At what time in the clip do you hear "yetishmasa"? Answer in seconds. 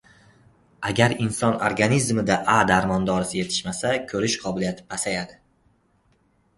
3.43-3.95